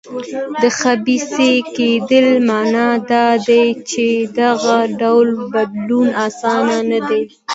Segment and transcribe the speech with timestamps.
[0.61, 4.05] د خبیثه کړۍ معنا دا ده چې
[4.39, 7.21] دغه ډول بدلون اسانه نه دی.